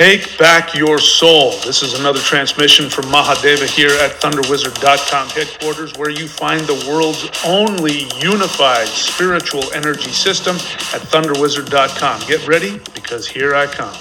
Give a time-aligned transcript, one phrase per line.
[0.00, 1.50] Take back your soul.
[1.62, 7.28] This is another transmission from Mahadeva here at ThunderWizard.com headquarters, where you find the world's
[7.44, 12.26] only unified spiritual energy system at ThunderWizard.com.
[12.26, 13.94] Get ready because here I come.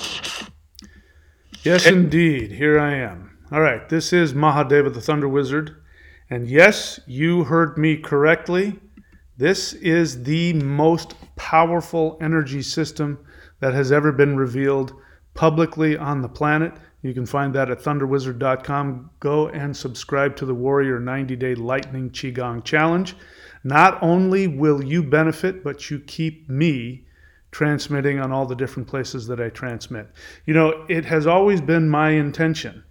[1.64, 3.38] Yes, indeed, here I am.
[3.52, 5.82] All right, this is Mahadeva the Thunder Wizard.
[6.30, 8.80] And yes, you heard me correctly.
[9.36, 13.20] This is the most powerful energy system
[13.60, 14.94] that has ever been revealed
[15.40, 16.74] publicly on the planet.
[17.02, 19.10] You can find that at thunderwizard.com.
[19.22, 23.16] Go and subscribe to the Warrior 90 Day Lightning Qigong Challenge.
[23.64, 27.06] Not only will you benefit, but you keep me
[27.52, 30.10] transmitting on all the different places that I transmit.
[30.46, 32.84] You know, it has always been my intention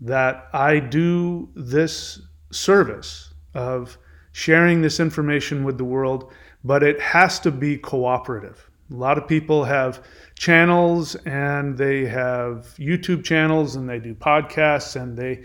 [0.00, 3.98] that I do this service of
[4.32, 6.32] sharing this information with the world,
[6.64, 8.69] but it has to be cooperative.
[8.90, 10.02] A lot of people have
[10.34, 15.44] channels and they have YouTube channels and they do podcasts and they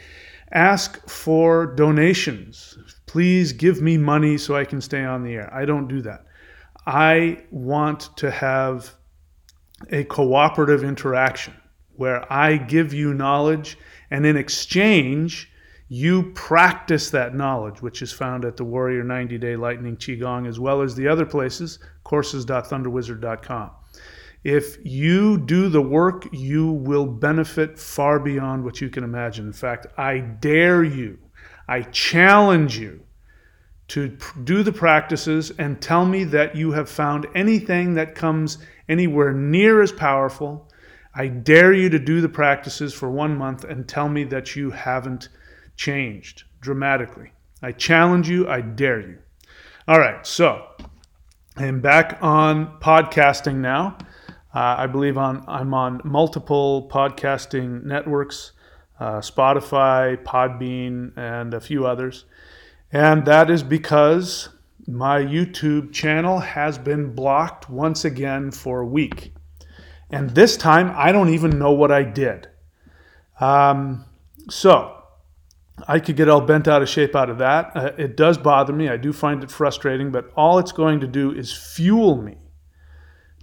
[0.52, 2.78] ask for donations.
[3.06, 5.54] Please give me money so I can stay on the air.
[5.54, 6.26] I don't do that.
[6.88, 8.94] I want to have
[9.90, 11.54] a cooperative interaction
[11.96, 13.78] where I give you knowledge
[14.12, 15.52] and in exchange,
[15.88, 20.60] you practice that knowledge, which is found at the Warrior 90 Day Lightning Qigong, as
[20.60, 23.72] well as the other places, courses.thunderwizard.com.
[24.44, 29.48] If you do the work, you will benefit far beyond what you can imagine.
[29.48, 31.20] In fact, I dare you,
[31.68, 33.02] I challenge you
[33.88, 38.58] to do the practices and tell me that you have found anything that comes
[38.90, 40.68] anywhere near as powerful.
[41.14, 44.72] I dare you to do the practices for one month and tell me that you
[44.72, 45.30] haven't
[45.76, 47.32] changed dramatically.
[47.62, 49.18] I challenge you, I dare you.
[49.88, 50.66] All right, so
[51.58, 53.98] I'm back on podcasting now.
[54.54, 58.54] Uh, I believe on I'm on multiple podcasting networks,
[59.00, 62.26] uh, Spotify, Podbean, and a few others.
[62.92, 64.50] And that is because
[64.88, 69.34] my YouTube channel has been blocked once again for a week.
[70.10, 72.48] And this time, I don't even know what I did.
[73.40, 74.06] Um,
[74.50, 74.95] so,
[75.88, 77.72] I could get all bent out of shape out of that.
[77.76, 78.90] Uh, it does bother me.
[78.90, 82.38] I do find it frustrating, but all it's going to do is fuel me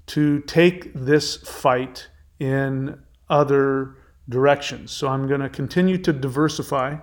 [0.06, 2.98] to take this fight in
[3.28, 3.96] other
[4.28, 4.90] directions.
[4.92, 6.96] So I'm going to continue to diversify.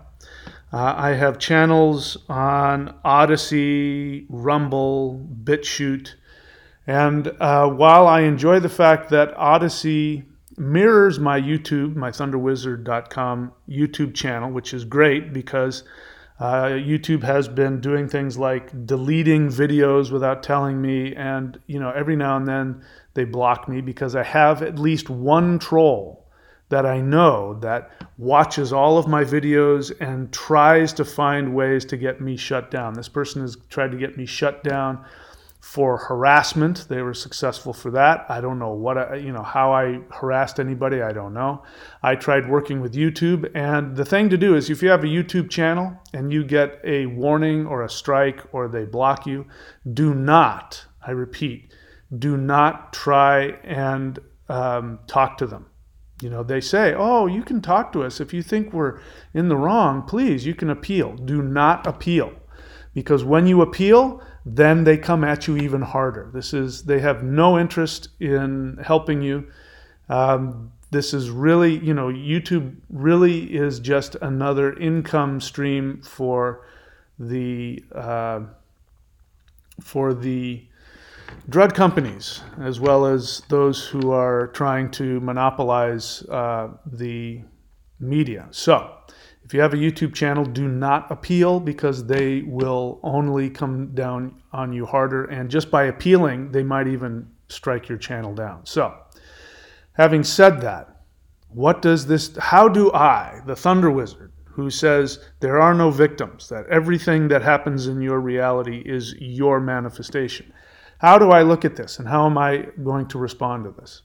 [0.72, 6.16] Uh, I have channels on Odysee, Rumble, BitChute.
[6.86, 10.26] And uh, while I enjoy the fact that Odysee
[10.60, 15.84] mirrors my YouTube, my thunderwizard.com YouTube channel, which is great because
[16.40, 21.92] uh, YouTube has been doing things like deleting videos without telling me, and you know
[21.92, 22.82] every now and then
[23.14, 26.26] they block me because I have at least one troll
[26.70, 31.98] that I know that watches all of my videos and tries to find ways to
[31.98, 32.94] get me shut down.
[32.94, 35.04] This person has tried to get me shut down
[35.60, 36.88] for harassment.
[36.88, 38.26] They were successful for that.
[38.30, 41.02] I don't know what I, you know how I harassed anybody.
[41.02, 41.64] I don't know.
[42.02, 45.08] I tried working with YouTube, and the thing to do is if you have a
[45.08, 49.46] YouTube channel and you get a warning or a strike or they block you,
[49.94, 50.86] do not.
[51.06, 51.74] I repeat,
[52.18, 55.68] do not try and um, talk to them.
[56.22, 58.20] You know, they say, oh, you can talk to us.
[58.20, 59.00] If you think we're
[59.34, 61.16] in the wrong, please, you can appeal.
[61.16, 62.34] Do not appeal.
[62.94, 66.30] Because when you appeal, then they come at you even harder.
[66.34, 69.48] This is they have no interest in helping you.
[70.08, 76.66] Um, this is really, you know, YouTube really is just another income stream for
[77.20, 78.42] the uh,
[79.82, 80.66] for the
[81.48, 87.42] drug companies as well as those who are trying to monopolize uh, the
[88.00, 88.48] media.
[88.52, 88.96] So
[89.50, 94.40] if you have a YouTube channel, do not appeal because they will only come down
[94.54, 95.26] on you harder.
[95.26, 98.64] And just by appealing, they might even strike your channel down.
[98.68, 98.96] So,
[99.94, 101.02] having said that,
[101.48, 106.48] what does this, how do I, the Thunder Wizard, who says there are no victims,
[106.50, 110.54] that everything that happens in your reality is your manifestation,
[111.00, 114.04] how do I look at this and how am I going to respond to this?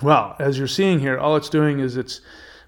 [0.00, 2.22] Well, as you're seeing here, all it's doing is it's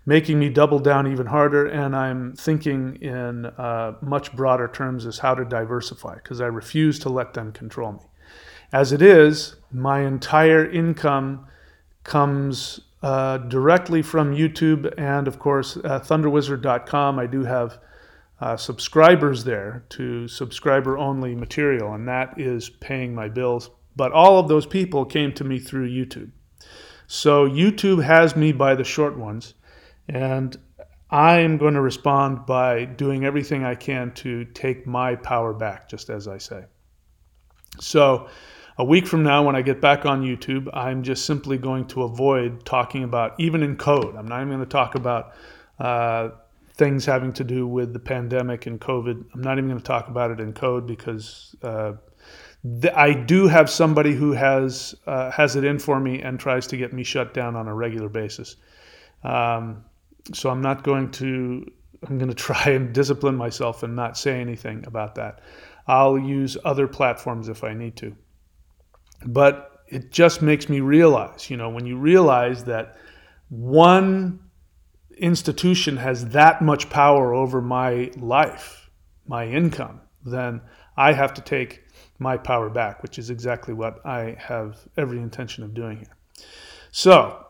[0.04, 1.66] making me double down even harder.
[1.66, 6.98] And I'm thinking in uh, much broader terms as how to diversify because I refuse
[7.00, 8.00] to let them control me.
[8.72, 11.46] As it is, my entire income
[12.04, 17.18] comes uh, directly from YouTube and, of course, uh, thunderwizard.com.
[17.18, 17.78] I do have
[18.40, 23.70] uh, subscribers there to subscriber only material, and that is paying my bills.
[23.94, 26.30] But all of those people came to me through YouTube.
[27.06, 29.54] So YouTube has me by the short ones,
[30.08, 30.56] and
[31.10, 35.88] I am going to respond by doing everything I can to take my power back,
[35.88, 36.64] just as I say.
[37.80, 38.28] So,
[38.78, 42.04] a week from now, when I get back on YouTube, I'm just simply going to
[42.04, 45.34] avoid talking about, even in code, I'm not even going to talk about
[45.78, 46.30] uh,
[46.74, 49.24] things having to do with the pandemic and COVID.
[49.34, 51.92] I'm not even going to talk about it in code because uh,
[52.94, 56.76] I do have somebody who has uh, has it in for me and tries to
[56.78, 58.56] get me shut down on a regular basis.
[59.22, 59.84] Um,
[60.32, 61.66] so I'm not going to.
[62.08, 65.40] I'm going to try and discipline myself and not say anything about that.
[65.86, 68.16] I'll use other platforms if I need to.
[69.24, 72.96] But it just makes me realize, you know, when you realize that
[73.50, 74.40] one
[75.18, 78.90] institution has that much power over my life,
[79.26, 80.60] my income, then
[80.96, 81.84] I have to take
[82.18, 86.16] my power back, which is exactly what I have every intention of doing here.
[86.90, 87.46] So,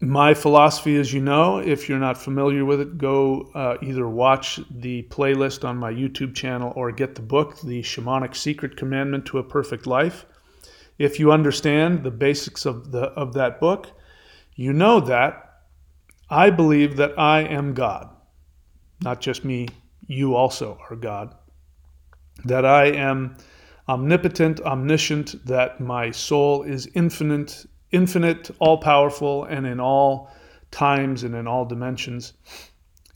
[0.00, 4.60] my philosophy, as you know, if you're not familiar with it, go uh, either watch
[4.70, 9.38] the playlist on my YouTube channel or get the book, The Shamanic Secret Commandment to
[9.38, 10.26] a Perfect Life.
[10.98, 13.90] If you understand the basics of, the, of that book,
[14.54, 15.62] you know that
[16.28, 18.10] I believe that I am God.
[19.02, 19.68] Not just me,
[20.06, 21.34] you also are God.
[22.44, 23.36] That I am
[23.88, 27.64] omnipotent, omniscient, that my soul is infinite
[27.96, 30.30] infinite, all powerful, and in all
[30.70, 32.34] times and in all dimensions.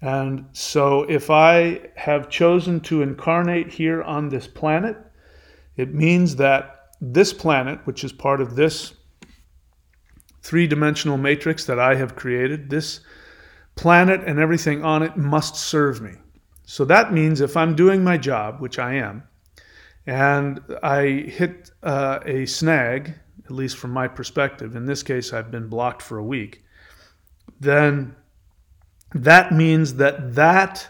[0.00, 4.96] And so, if I have chosen to incarnate here on this planet,
[5.76, 8.94] it means that this planet, which is part of this
[10.42, 13.00] three dimensional matrix that I have created, this
[13.76, 16.12] planet and everything on it must serve me.
[16.64, 19.22] So that means if I'm doing my job, which I am,
[20.06, 21.06] and I
[21.38, 23.14] hit uh, a snag
[23.50, 26.62] at least from my perspective, in this case, I've been blocked for a week,
[27.58, 28.14] then
[29.12, 30.88] that means that that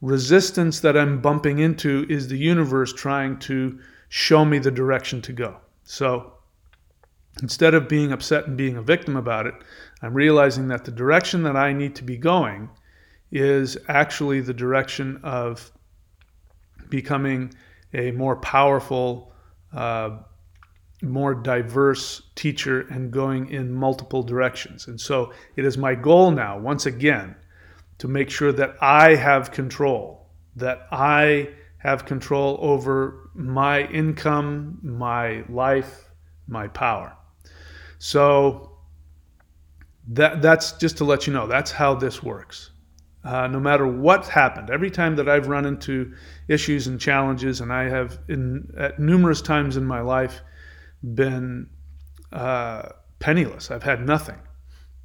[0.00, 5.32] resistance that I'm bumping into is the universe trying to show me the direction to
[5.32, 5.56] go.
[5.84, 6.34] So
[7.42, 9.54] instead of being upset and being a victim about it,
[10.02, 12.70] I'm realizing that the direction that I need to be going
[13.32, 15.72] is actually the direction of
[16.88, 17.52] becoming
[17.92, 19.32] a more powerful,
[19.72, 20.18] uh,
[21.06, 24.88] more diverse teacher and going in multiple directions.
[24.88, 27.36] And so it is my goal now, once again,
[27.98, 31.48] to make sure that I have control, that I
[31.78, 36.10] have control over my income, my life,
[36.48, 37.16] my power.
[37.98, 38.72] So
[40.08, 42.70] that that's just to let you know that's how this works.
[43.24, 46.14] Uh, no matter what happened, every time that I've run into
[46.46, 50.42] issues and challenges, and I have in at numerous times in my life
[51.02, 51.68] been
[52.32, 53.70] uh, penniless.
[53.70, 54.38] I've had nothing.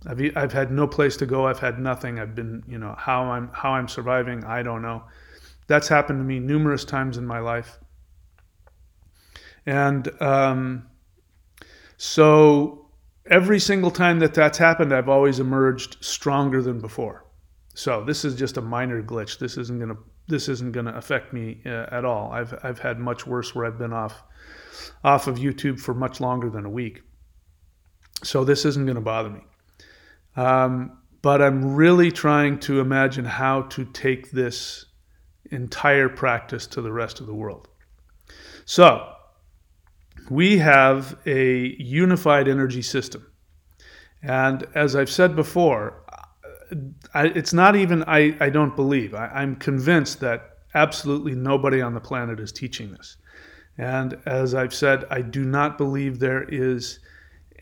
[0.06, 1.48] I've, I've had no place to go.
[1.48, 2.20] I've had nothing.
[2.20, 4.44] I've been, you know, how I'm how I'm surviving.
[4.44, 5.04] I don't know.
[5.68, 7.80] That's happened to me numerous times in my life,
[9.66, 10.88] and um,
[11.98, 12.90] so
[13.30, 17.26] every single time that that's happened, I've always emerged stronger than before.
[17.74, 19.38] So this is just a minor glitch.
[19.38, 19.98] This isn't gonna
[20.28, 22.32] this isn't gonna affect me uh, at all.
[22.32, 24.24] I've I've had much worse where I've been off
[25.04, 27.02] off of YouTube for much longer than a week.
[28.24, 29.42] So this isn't going to bother me.
[30.36, 34.86] Um, but I'm really trying to imagine how to take this
[35.52, 37.68] entire practice to the rest of the world.
[38.66, 39.14] So
[40.30, 43.26] we have a unified energy system.
[44.24, 46.06] And as I've said before,
[47.14, 49.14] I, it's not even I, I don't believe.
[49.14, 53.18] I, I'm convinced that absolutely nobody on the planet is teaching this.
[53.82, 57.00] And as I've said, I do not believe there is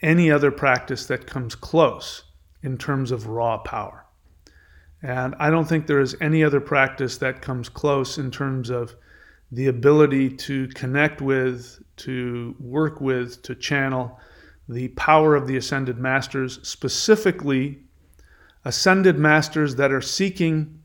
[0.02, 2.26] any other practice that comes close
[2.62, 4.06] in terms of raw power.
[5.02, 8.96] And I don't think there is any other practice that comes close in terms of
[9.50, 14.20] the ability to connect with, to work with, to channel
[14.68, 17.80] the power of the ascended masters, specifically
[18.66, 20.84] ascended masters that are seeking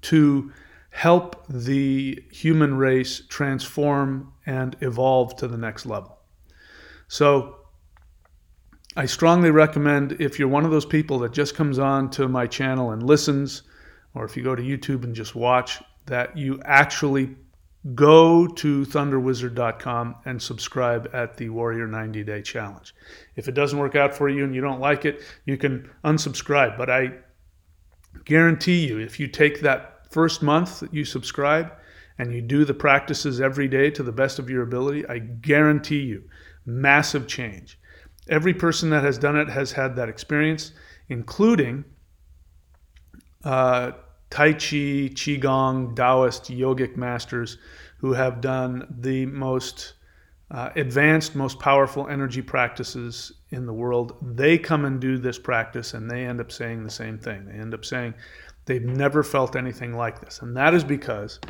[0.00, 0.50] to
[0.96, 6.18] help the human race transform and evolve to the next level.
[7.06, 7.56] So,
[8.96, 12.46] I strongly recommend if you're one of those people that just comes on to my
[12.46, 13.62] channel and listens,
[14.14, 17.36] or if you go to YouTube and just watch, that you actually
[17.94, 22.94] go to thunderwizard.com and subscribe at the Warrior 90 Day Challenge.
[23.36, 26.78] If it doesn't work out for you and you don't like it, you can unsubscribe.
[26.78, 27.18] But I
[28.24, 31.70] guarantee you, if you take that first month that you subscribe
[32.16, 36.00] and you do the practices every day to the best of your ability, I guarantee
[36.00, 36.24] you
[36.64, 37.78] massive change.
[38.26, 40.72] Every person that has done it has had that experience,
[41.10, 41.84] including
[43.44, 43.92] uh,
[44.30, 47.58] Tai Chi, Qigong, Taoist, yogic masters
[47.98, 49.92] who have done the most
[50.50, 54.16] uh, advanced, most powerful energy practices in the world.
[54.22, 57.44] They come and do this practice and they end up saying the same thing.
[57.44, 58.14] They end up saying
[58.66, 60.40] they've never felt anything like this.
[60.40, 61.40] And that is because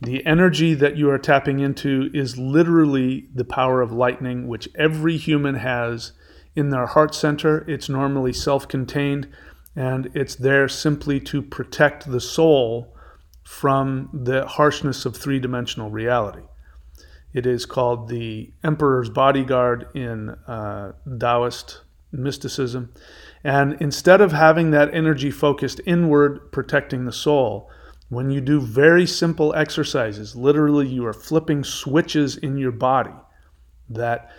[0.00, 5.16] the energy that you are tapping into is literally the power of lightning, which every
[5.16, 6.12] human has
[6.54, 7.68] in their heart center.
[7.68, 9.28] It's normally self contained
[9.76, 12.94] and it's there simply to protect the soul
[13.44, 16.42] from the harshness of three dimensional reality.
[17.32, 22.92] It is called the Emperor's Bodyguard in uh, Taoist mysticism.
[23.42, 27.70] And instead of having that energy focused inward, protecting the soul,
[28.08, 33.14] when you do very simple exercises, literally you are flipping switches in your body
[33.88, 34.30] that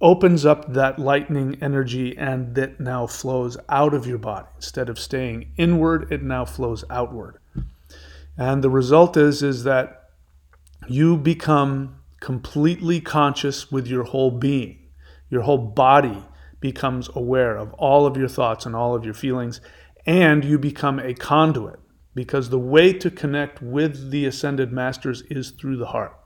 [0.00, 4.46] opens up that lightning energy and that now flows out of your body.
[4.56, 7.38] Instead of staying inward, it now flows outward.
[8.36, 10.10] And the result is is that
[10.86, 14.78] you become completely conscious with your whole being.
[15.30, 16.24] Your whole body
[16.60, 19.60] becomes aware of all of your thoughts and all of your feelings
[20.08, 21.78] and you become a conduit
[22.14, 26.18] because the way to connect with the ascended masters is through the heart.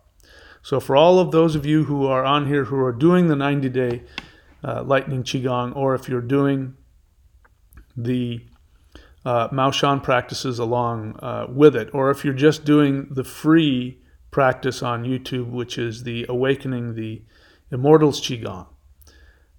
[0.62, 3.36] So, for all of those of you who are on here who are doing the
[3.36, 4.02] 90 day
[4.62, 6.76] uh, lightning qigong, or if you're doing
[7.96, 8.46] the
[9.24, 14.00] uh, Mao Shan practices along uh, with it, or if you're just doing the free
[14.30, 17.22] practice on YouTube, which is the Awakening the
[17.72, 18.68] Immortals Qigong,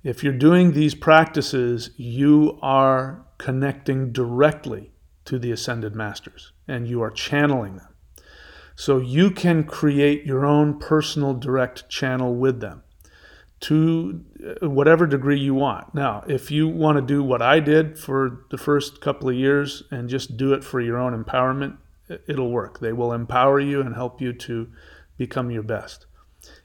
[0.03, 4.91] if you're doing these practices, you are connecting directly
[5.25, 7.87] to the ascended masters and you are channeling them.
[8.75, 12.83] So you can create your own personal direct channel with them
[13.61, 14.25] to
[14.61, 15.95] uh, whatever degree you want.
[15.95, 19.83] Now, if you want to do what I did for the first couple of years
[19.89, 21.77] and just do it for your own empowerment,
[22.27, 22.79] it'll work.
[22.79, 24.69] They will empower you and help you to
[25.17, 26.07] become your best.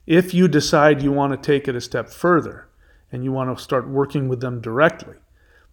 [0.06, 2.67] If you decide you want to take it a step further
[3.10, 5.16] and you want to start working with them directly,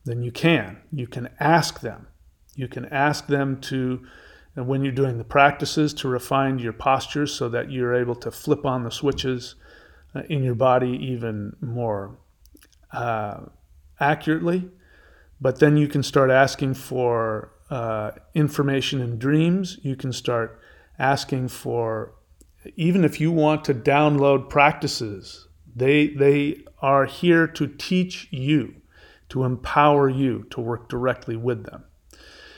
[0.06, 0.78] then you can.
[0.92, 2.08] You can ask them.
[2.56, 4.06] You can ask them to
[4.56, 8.32] and when you're doing the practices to refine your postures so that you're able to
[8.32, 9.56] flip on the switches
[10.16, 12.18] uh, in your body even more
[12.94, 13.42] uh,
[14.00, 14.70] accurately.
[15.42, 19.78] But then you can start asking for uh, information in dreams.
[19.84, 20.58] You can start
[20.98, 22.14] asking for,
[22.78, 28.76] even if you want to download practices, they, they are here to teach you,
[29.30, 31.84] to empower you to work directly with them.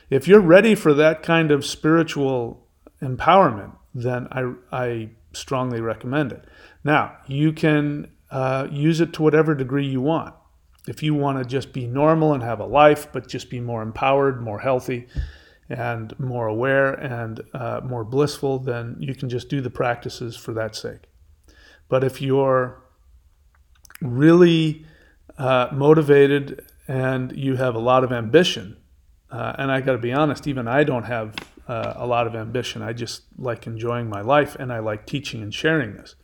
[0.09, 2.67] If you're ready for that kind of spiritual
[3.01, 6.45] empowerment, then I, I strongly recommend it.
[6.83, 10.33] Now, you can uh, use it to whatever degree you want.
[10.88, 13.81] If you want to just be normal and have a life, but just be more
[13.81, 15.07] empowered, more healthy,
[15.69, 20.53] and more aware and uh, more blissful, then you can just do the practices for
[20.53, 21.01] that sake.
[21.89, 22.81] But if you're
[24.01, 24.86] really
[25.38, 28.77] uh, motivated and you have a lot of ambition,
[29.30, 31.36] uh, and I got to be honest, even I don't have
[31.68, 32.82] uh, a lot of ambition.
[32.82, 36.16] I just like enjoying my life and I like teaching and sharing this.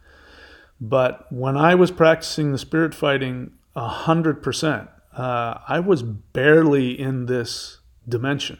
[0.80, 7.80] But when I was practicing the spirit fighting 100%, uh, I was barely in this
[8.08, 8.60] dimension.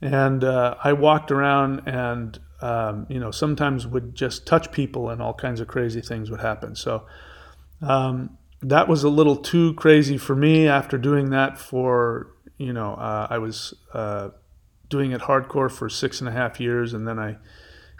[0.00, 5.22] And uh, I walked around and, um, you know, sometimes would just touch people and
[5.22, 6.74] all kinds of crazy things would happen.
[6.74, 7.06] So
[7.82, 12.94] um, that was a little too crazy for me after doing that for you know,
[12.94, 14.30] uh, I was uh,
[14.88, 17.38] doing it hardcore for six and a half years, and then I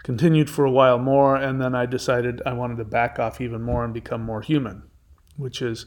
[0.03, 3.61] continued for a while more, and then I decided I wanted to back off even
[3.61, 4.83] more and become more human,
[5.35, 5.85] which is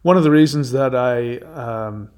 [0.00, 2.10] one of the reasons that I, um,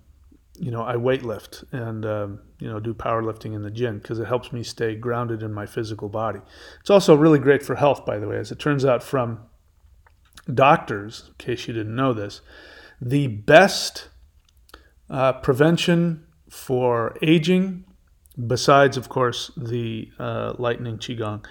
[0.59, 4.29] you know, I weightlift and um, you know do powerlifting in the gym because it
[4.29, 6.41] helps me stay grounded in my physical body.
[6.81, 9.41] It's also really great for health, by the way, as it turns out from
[10.53, 11.25] doctors.
[11.29, 12.41] In case you didn't know this,
[13.01, 14.09] the best
[15.11, 17.85] uh, prevention for aging,
[18.47, 21.45] besides, of course, the uh, lightning qigong,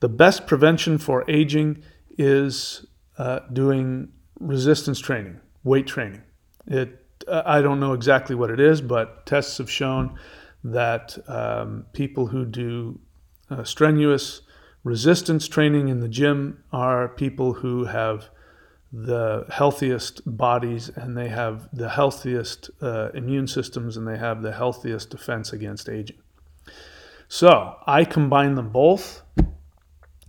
[0.00, 1.82] the best prevention for aging
[2.18, 2.86] is
[3.18, 6.22] uh, doing resistance training, weight training.
[6.66, 6.96] It
[7.28, 10.18] I don't know exactly what it is, but tests have shown
[10.64, 12.98] that um, people who do
[13.50, 14.42] uh, strenuous
[14.84, 18.30] resistance training in the gym are people who have
[18.92, 24.52] the healthiest bodies and they have the healthiest uh, immune systems and they have the
[24.52, 26.18] healthiest defense against aging.
[27.28, 29.22] So I combine them both.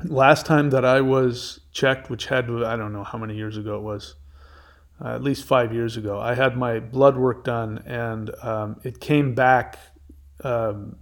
[0.03, 3.57] Last time that I was checked, which had to, I don't know how many years
[3.57, 4.15] ago it was,
[5.03, 6.19] uh, at least five years ago.
[6.19, 9.79] I had my blood work done, and um, it came back.
[10.43, 10.97] Um,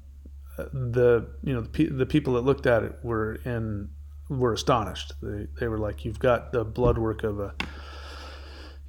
[0.74, 3.90] the you know the, pe- the, people that looked at it were in
[4.30, 5.14] were astonished.
[5.22, 7.54] They they were like, "You've got the blood work of a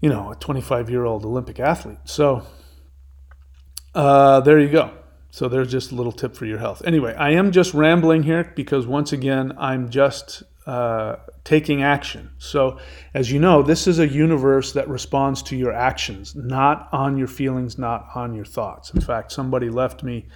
[0.01, 2.43] you know a 25 year old Olympic athlete." So
[3.95, 4.93] uh, there you go.
[5.31, 6.83] So there's just a little tip for your health.
[6.85, 12.31] Anyway, I am just rambling here because once again, I'm just uh, taking action.
[12.39, 12.79] So,
[13.15, 17.29] as you know, this is a universe that responds to your actions, not on your
[17.29, 18.93] feelings, not on your thoughts.
[18.93, 20.27] In fact, somebody left me,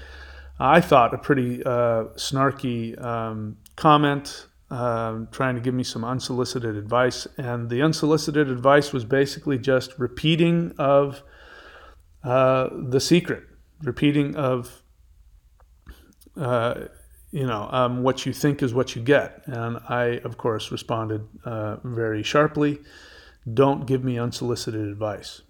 [0.60, 6.76] I thought, a pretty uh, snarky um, comment um, trying to give me some unsolicited
[6.76, 7.26] advice.
[7.36, 11.22] And the unsolicited advice was basically just repeating of
[12.22, 13.44] uh, the secret,
[13.82, 14.82] repeating of
[16.36, 16.86] uh,
[17.30, 19.42] you know, um, what you think is what you get.
[19.46, 22.78] And I, of course, responded uh, very sharply
[23.52, 25.42] don't give me unsolicited advice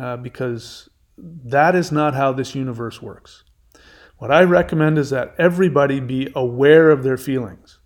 [0.00, 3.44] uh, because that is not how this universe works.
[4.18, 7.78] What I recommend is that everybody be aware of their feelings,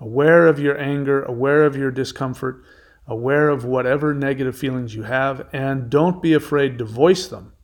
[0.00, 2.62] aware of your anger, aware of your discomfort,
[3.06, 7.54] aware of whatever negative feelings you have, and don't be afraid to voice them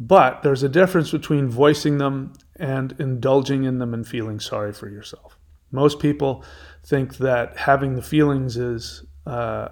[0.00, 4.88] but there's a difference between voicing them and indulging in them and feeling sorry for
[4.88, 5.36] yourself.
[5.72, 6.44] Most people
[6.84, 9.68] think that having the feelings is, uh,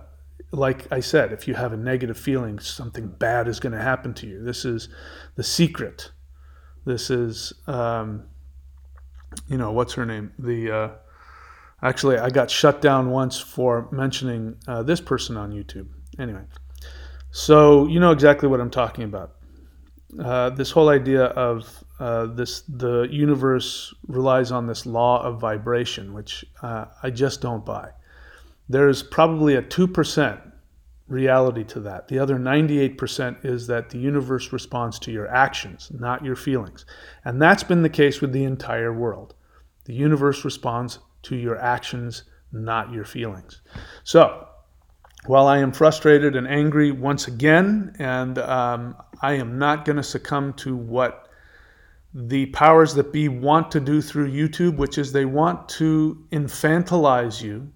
[0.50, 4.14] like I said, if you have a negative feeling, something bad is going to happen
[4.14, 4.42] to you.
[4.42, 4.88] This is
[5.36, 6.10] the secret.
[6.84, 8.24] This is, um,
[9.48, 10.32] you know, what's her name?
[10.38, 10.88] The uh,
[11.82, 15.88] actually, I got shut down once for mentioning uh, this person on YouTube.
[16.18, 16.44] Anyway,
[17.30, 19.32] so you know exactly what I'm talking about.
[20.18, 26.14] Uh, this whole idea of uh, this the universe relies on this law of vibration,
[26.14, 27.90] which uh, I just don't buy.
[28.68, 30.40] There's probably a two percent
[31.08, 32.08] reality to that.
[32.08, 36.84] The other 98% is that the universe responds to your actions, not your feelings.
[37.24, 39.34] And that's been the case with the entire world.
[39.84, 43.62] The universe responds to your actions, not your feelings.
[44.04, 44.48] So,
[45.26, 50.02] while I am frustrated and angry once again, and um, I am not going to
[50.02, 51.28] succumb to what
[52.14, 57.42] the powers that be want to do through YouTube, which is they want to infantilize
[57.42, 57.70] you.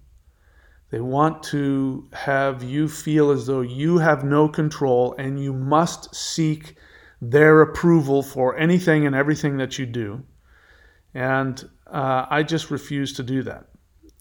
[0.89, 6.13] They want to have you feel as though you have no control and you must
[6.13, 6.75] seek
[7.21, 10.23] their approval for anything and everything that you do.
[11.13, 13.67] And uh, I just refuse to do that.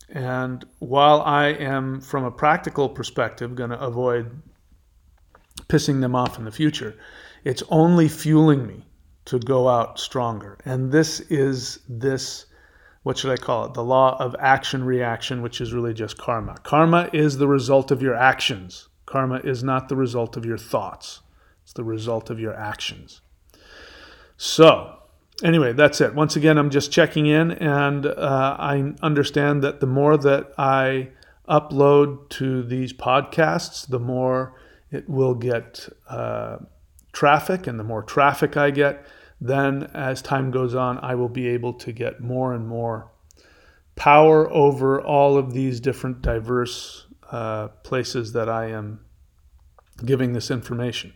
[0.09, 4.43] And while I am, from a practical perspective, going to avoid
[5.69, 6.97] pissing them off in the future,
[7.45, 8.85] it's only fueling me
[9.27, 10.59] to go out stronger.
[10.65, 12.47] And this is this,
[13.05, 13.75] what should I call it?
[13.75, 16.57] The law of action reaction, which is really just karma.
[16.65, 21.21] Karma is the result of your actions, karma is not the result of your thoughts,
[21.63, 23.21] it's the result of your actions.
[24.37, 25.00] So,
[25.43, 26.15] anyway, that's it.
[26.15, 31.11] Once again, I'm just checking in, and uh, I understand that the more that I
[31.49, 34.55] upload to these podcasts, the more
[34.91, 36.59] it will get uh,
[37.13, 39.07] traffic, and the more traffic I get,
[39.41, 43.11] then as time goes on, I will be able to get more and more
[43.97, 49.01] power over all of these different diverse uh, places that I am
[50.05, 51.15] giving this information.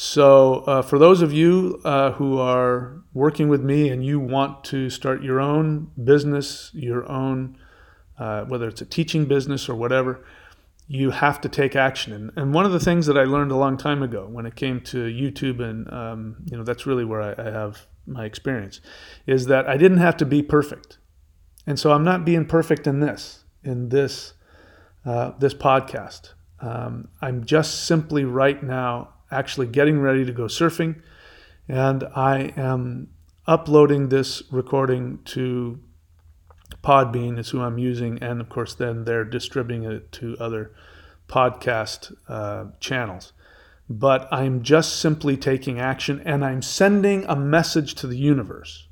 [0.00, 4.62] So, uh, for those of you uh, who are working with me and you want
[4.66, 7.58] to start your own business, your own,
[8.16, 10.24] uh, whether it's a teaching business or whatever,
[10.86, 12.12] you have to take action.
[12.12, 14.54] And, and, one of the things that I learned a long time ago when it
[14.54, 18.80] came to YouTube, and um, you know that's really where I, I have my experience,
[19.26, 20.98] is that I didn't have to be perfect.
[21.66, 24.34] And so I'm not being perfect in this, in this,
[25.04, 26.34] uh, this podcast.
[26.60, 31.00] Um, I'm just simply right now actually getting ready to go surfing,
[31.68, 33.08] and I am
[33.46, 35.80] uploading this recording to
[36.82, 40.72] Podbean is who I'm using, and of course, then they're distributing it to other
[41.28, 43.32] podcast uh, channels.
[43.88, 48.86] But I'm just simply taking action and I'm sending a message to the universe.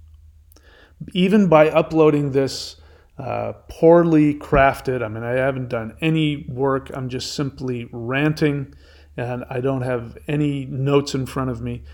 [1.12, 2.76] Even by uploading this
[3.18, 8.74] uh, poorly crafted, I mean, I haven't done any work, I'm just simply ranting
[9.16, 11.84] and I don't have any notes in front of me.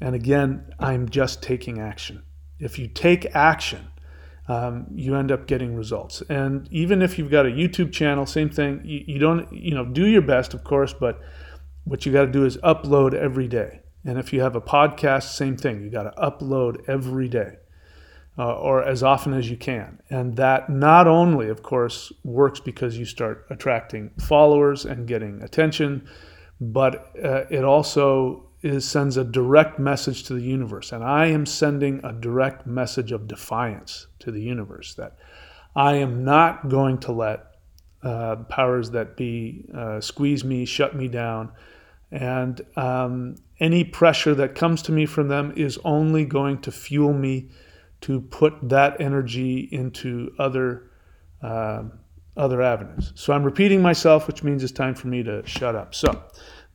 [0.00, 2.22] And again, I'm just taking action.
[2.58, 3.88] If you take action,
[4.48, 6.22] um, you end up getting results.
[6.28, 8.80] And even if you've got a YouTube channel, same thing.
[8.84, 11.20] You, you don't, you know, do your best, of course, but
[11.84, 13.80] what you got to do is upload every day.
[14.04, 15.82] And if you have a podcast, same thing.
[15.82, 17.56] You got to upload every day.
[18.38, 20.00] Uh, or as often as you can.
[20.08, 26.08] And that not only, of course, works because you start attracting followers and getting attention,
[26.62, 30.92] but uh, it also is, sends a direct message to the universe.
[30.92, 35.16] And I am sending a direct message of defiance to the universe that
[35.74, 37.46] I am not going to let
[38.02, 41.50] uh, powers that be uh, squeeze me, shut me down.
[42.12, 47.12] And um, any pressure that comes to me from them is only going to fuel
[47.12, 47.48] me
[48.02, 50.90] to put that energy into other
[51.42, 51.84] uh,
[52.36, 53.12] other avenues.
[53.14, 55.94] So I'm repeating myself, which means it's time for me to shut up.
[55.94, 56.24] So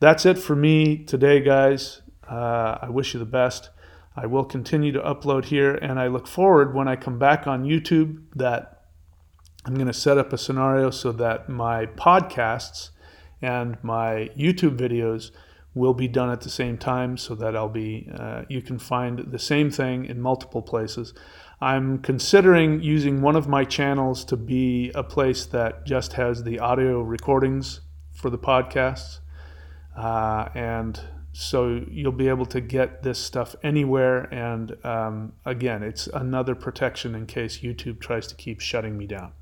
[0.00, 2.02] that's it for me today, guys.
[2.30, 3.70] Uh, I wish you the best.
[4.16, 7.64] I will continue to upload here, and I look forward when I come back on
[7.64, 8.82] YouTube that
[9.64, 12.90] I'm going to set up a scenario so that my podcasts
[13.40, 15.30] and my YouTube videos
[15.74, 19.30] will be done at the same time so that I'll be uh, you can find
[19.30, 21.14] the same thing in multiple places.
[21.60, 26.60] I'm considering using one of my channels to be a place that just has the
[26.60, 27.80] audio recordings
[28.12, 29.18] for the podcasts.
[29.96, 31.00] Uh, and
[31.32, 34.32] so you'll be able to get this stuff anywhere.
[34.32, 39.32] And um, again, it's another protection in case YouTube tries to keep shutting me down.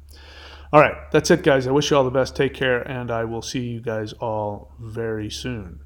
[0.73, 1.67] All right, that's it, guys.
[1.67, 2.35] I wish you all the best.
[2.35, 5.81] Take care, and I will see you guys all very soon.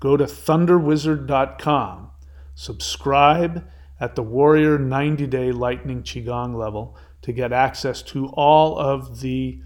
[0.00, 2.10] Go to thunderwizard.com,
[2.54, 3.66] subscribe
[4.00, 9.60] at the Warrior 90 Day Lightning Qigong level to get access to all of the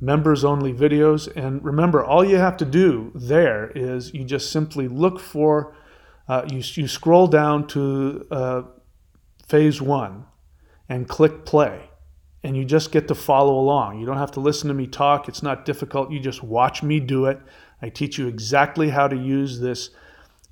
[0.00, 1.34] members only videos.
[1.34, 5.74] And remember, all you have to do there is you just simply look for,
[6.28, 8.62] uh, you, you scroll down to uh,
[9.46, 10.26] phase one
[10.88, 11.90] and click play.
[12.42, 13.98] And you just get to follow along.
[13.98, 15.28] You don't have to listen to me talk.
[15.28, 16.10] It's not difficult.
[16.10, 17.40] You just watch me do it.
[17.80, 19.88] I teach you exactly how to use this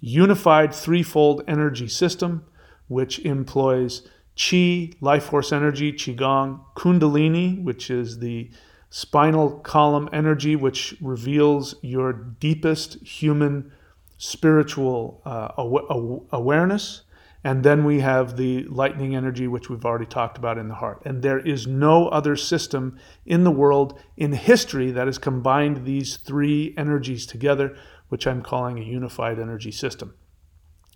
[0.00, 2.46] unified threefold energy system
[2.92, 4.02] which employs
[4.36, 8.50] Qi, life force energy, Qigong, Kundalini, which is the
[8.90, 13.72] spinal column energy, which reveals your deepest human
[14.18, 17.02] spiritual uh, aw- awareness.
[17.44, 21.02] And then we have the lightning energy, which we've already talked about in the heart.
[21.04, 26.16] And there is no other system in the world in history that has combined these
[26.16, 27.76] three energies together,
[28.10, 30.14] which I'm calling a unified energy system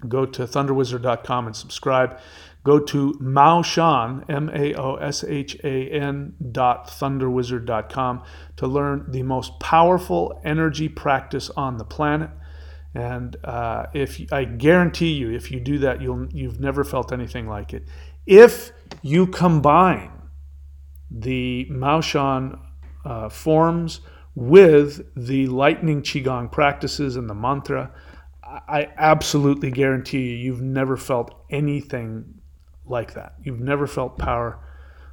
[0.09, 2.18] go to thunderwizard.com and subscribe.
[2.64, 8.22] Go to Maoshan, M A O S H A N dot thunderwizard.com
[8.56, 12.30] to learn the most powerful energy practice on the planet.
[12.92, 17.46] And uh, if I guarantee you, if you do that, you'll you've never felt anything
[17.46, 17.87] like it.
[18.26, 20.11] If you combine
[21.11, 22.59] the Maoshan
[23.04, 24.00] uh, forms
[24.35, 27.92] with the lightning qigong practices and the mantra,
[28.69, 32.40] I absolutely guarantee you, you've never felt anything
[32.85, 33.35] like that.
[33.42, 34.59] You've never felt power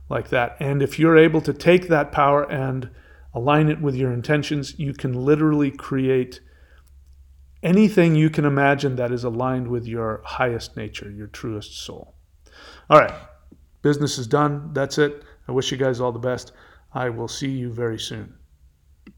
[0.10, 0.58] like that.
[0.60, 2.90] And if you're able to take that power and
[3.34, 6.40] align it with your intentions, you can literally create
[7.64, 12.16] anything you can imagine that is aligned with your highest nature, your truest soul.
[12.90, 13.14] All right,
[13.82, 14.72] business is done.
[14.74, 15.24] That's it.
[15.48, 16.52] I wish you guys all the best.
[16.94, 18.36] I will see you very soon.